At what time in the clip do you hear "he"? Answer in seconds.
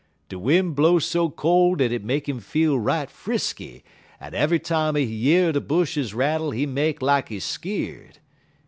4.95-5.03, 6.49-6.65, 7.29-7.37